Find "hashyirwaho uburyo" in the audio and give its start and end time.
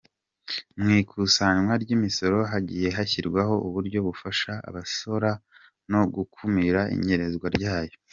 2.97-3.99